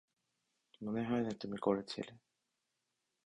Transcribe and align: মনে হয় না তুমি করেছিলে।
মনে 0.81 1.01
হয় 1.03 1.23
না 1.23 1.31
তুমি 1.41 1.57
করেছিলে। 1.57 2.13